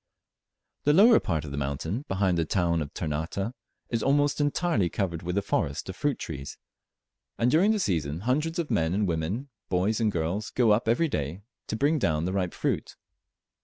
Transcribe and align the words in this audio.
The 0.85 0.93
lower 0.93 1.19
part 1.19 1.45
of 1.45 1.51
the 1.51 1.57
mountain, 1.59 2.05
behind 2.07 2.35
the 2.35 2.43
town 2.43 2.81
of 2.81 2.91
Ternate, 2.91 3.53
is 3.91 4.01
almost 4.01 4.41
entirely 4.41 4.89
covered 4.89 5.21
with 5.21 5.37
a 5.37 5.43
forest 5.43 5.89
of 5.89 5.95
fruit 5.95 6.17
trees, 6.17 6.57
and 7.37 7.51
during 7.51 7.69
the 7.69 7.77
season 7.77 8.21
hundreds 8.21 8.57
of 8.57 8.71
men 8.71 8.95
and 8.95 9.07
women, 9.07 9.49
boys 9.69 9.99
and 9.99 10.11
girls, 10.11 10.49
go 10.49 10.71
up 10.71 10.87
every 10.87 11.07
day 11.07 11.43
to 11.67 11.75
bring 11.75 11.99
down 11.99 12.25
the 12.25 12.33
ripe 12.33 12.55
fruit. 12.55 12.95